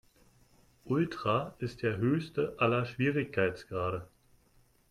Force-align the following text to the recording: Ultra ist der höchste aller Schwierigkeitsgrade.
Ultra 0.85 1.53
ist 1.59 1.83
der 1.83 1.97
höchste 1.97 2.55
aller 2.57 2.87
Schwierigkeitsgrade. 2.87 4.07